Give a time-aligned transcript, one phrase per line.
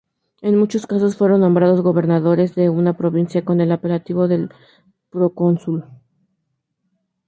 [0.41, 4.49] En muchos casos fueron nombrados gobernadores de una provincia con el apelativo de
[5.11, 5.83] procónsul.